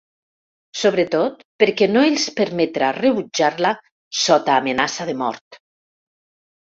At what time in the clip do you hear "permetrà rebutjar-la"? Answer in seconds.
2.41-3.75